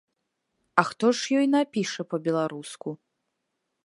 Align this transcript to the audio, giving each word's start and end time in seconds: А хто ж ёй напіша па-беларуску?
А 0.81 0.83
хто 0.89 1.11
ж 1.19 1.37
ёй 1.41 1.47
напіша 1.55 2.01
па-беларуску? 2.13 2.89